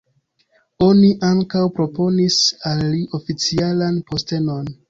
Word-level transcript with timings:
Oni 0.85 1.11
ankaŭ 1.27 1.61
proponis 1.77 2.39
al 2.73 2.83
li 2.95 3.05
oficialan 3.19 4.05
postenon. 4.11 4.77